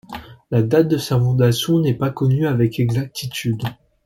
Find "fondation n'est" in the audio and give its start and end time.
1.19-1.93